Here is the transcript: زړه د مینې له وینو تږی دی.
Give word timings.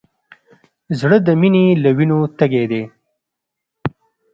زړه 0.99 1.17
د 1.27 1.27
مینې 1.39 1.65
له 1.83 1.89
وینو 1.97 2.19
تږی 2.37 2.65
دی. 2.71 2.83